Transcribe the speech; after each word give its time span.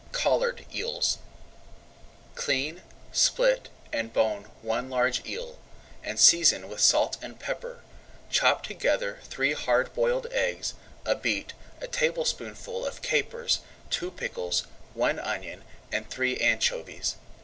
COLLARED 0.13 0.65
EELS 0.73 1.19
Clean, 2.33 2.81
split, 3.11 3.69
and 3.93 4.11
bone 4.11 4.45
one 4.63 4.89
large 4.89 5.23
eel, 5.27 5.59
and 6.03 6.17
season 6.19 6.67
with 6.67 6.79
salt 6.81 7.19
and 7.21 7.39
pepper. 7.39 7.81
Chop 8.31 8.63
together 8.65 9.19
three 9.25 9.53
hard 9.53 9.93
boiled 9.93 10.25
eggs, 10.31 10.73
a 11.05 11.13
beet, 11.13 11.53
a 11.81 11.85
tablespoonful 11.87 12.83
of 12.83 13.03
capers, 13.03 13.59
two 13.91 14.09
pickles, 14.09 14.63
one 14.95 15.19
onion, 15.19 15.63
and 15.91 16.09
three 16.09 16.37
anchovies. 16.39 17.17